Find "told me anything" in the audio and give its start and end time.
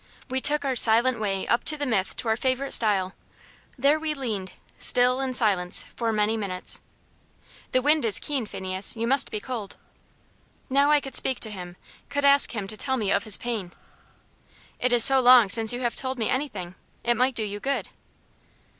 15.95-16.73